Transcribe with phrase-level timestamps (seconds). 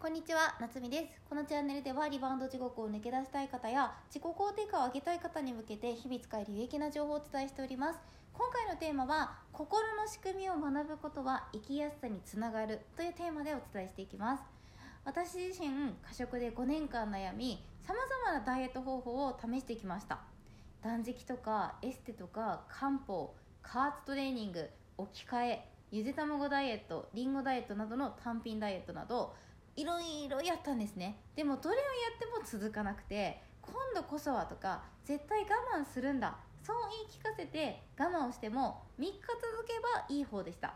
[0.00, 1.04] こんにちは、なつみです。
[1.28, 8.00] このチャンネルではリバウンド地獄を抜け出したい方や自己肯定感を上げたい方に向けて日々使える有益な情報をお伝えしております。
[8.32, 14.42] 今回のテーマは心の仕組みを学ぶことは生きやすさにつながるというテーマでお伝えしていきます。
[15.04, 15.68] 私自身、
[16.02, 20.20] 過食で5年間悩み、様々なダイエット方法を試してきました。
[20.82, 29.34] 断食とかエステとか漢方、加圧トレーニング、置き換え、ゆで卵ダイエット、リンゴダイエットなどの単品ダイエットなど
[29.80, 31.16] いろいろやったんですね。
[31.34, 31.84] でもどれをや
[32.14, 35.44] っても続かなくて今度こそはとか絶対我
[35.80, 36.36] 慢するんだ。
[36.62, 40.74] そう言い聞かせて我慢をしても3日続けばいい方でした。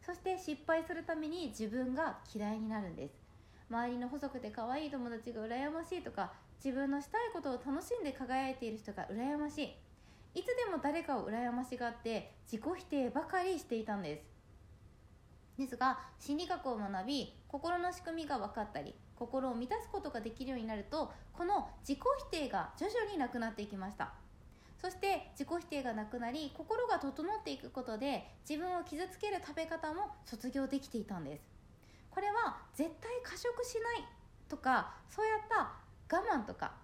[0.00, 3.14] そして失敗するために自分が嫌いになるんです。
[3.68, 6.32] 周りの細くて可愛い友達が羨ましいとか
[6.64, 9.76] 自分のしたいことを楽しんで輝いている人が羨ましい。
[10.34, 14.37] いつでも誰かを羨ましがって自己否定ばかりしていたんです。
[15.58, 21.98] ですが心理学を学び心の仕組みが分かったり心を満たすことができるようになるとこの自己
[22.30, 24.12] 否定が徐々になくなっていきました。
[24.80, 31.42] そして自己否定がなくなり心が整っていくことで自分を傷つける食べ方も卒業できていたんです。
[32.10, 34.08] これは絶対過食しない
[34.48, 36.74] とかそうやった我慢とか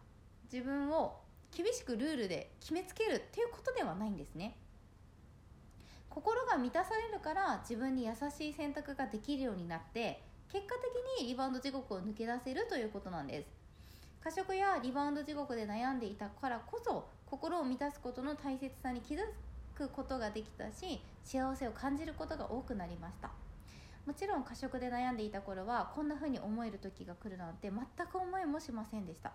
[0.52, 1.20] 自分を
[1.56, 4.56] 厳しくルールで決めつけるっていうことではないんですね。
[6.54, 13.48] が満たされるから自分に優しい選択ができるようになって結果的にリバウンド地獄を抜け出せるということなんです。
[14.22, 19.18] 過食やリバウンド地獄で悩んでいたからこそ心を満たすことの大切さに気づ
[19.74, 23.30] くことができたし幸せを感じることが多くなりました。
[24.06, 29.32] もちろん過食で悩んでいた頃はこんな風に思える時が来るなんて全く思いもしませんでした。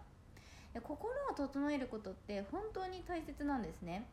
[0.83, 4.07] 心を整えることって本当に大切なんですね。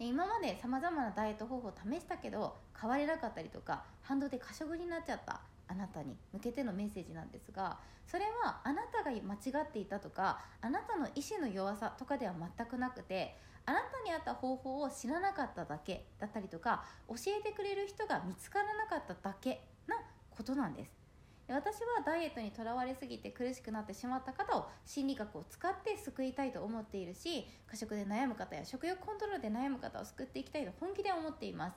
[0.00, 19.96] 今までさまざまなダイエット方法を試したけど変われなかったりとか反動で過食になっちゃったあなたに向けてのメッセージなんですがそれはあなたが間違っていたとかあなたの意志の弱さとかでは全くなくてあなたに合った方法を知らなかっただけだったりとか教えてくれる人が見つからなかっただけな
[20.30, 21.07] ことなんです。
[21.48, 31.76] 私はダイエットにとらわれすぎて苦しくなってしまった方を心理学を使って救いたいと思っているし過食で悩む方や食欲コントロールで悩む方を救っていきたいと本気で思っています。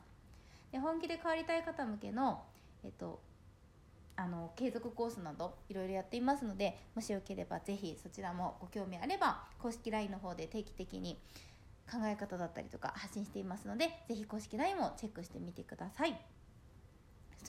[0.72, 2.44] で本気で変わりたい方向けの、
[2.84, 3.20] えっと、
[4.16, 11.18] あの継続コースなどいろいろやっていますのでもしよければぜひそちらもご興味あれば公式 LINE の方で定期的に
[11.92, 16.41] 考え方だったりとか発信していますのでぜひ公式 LINE もチェックしてみてください。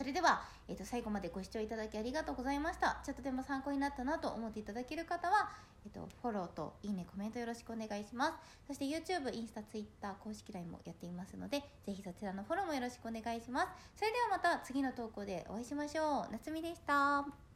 [0.02, 3.00] それでは、えー、と最後までご視聴いただきありがとうございました。
[3.04, 5.48] ちょっとでも参考になったなと思っていただける方は、
[5.86, 8.32] えー、とフォローといいねコメントよろしくお願いします。
[8.66, 13.68] そして YouTube、インスタ、Twitter 公式 LINE もやっていますのでぜひそちらのフォローもよろしくお願いします。
[13.94, 16.32] それではまた次の投稿でお会いしましょう。
[16.32, 17.51] 夏美でした。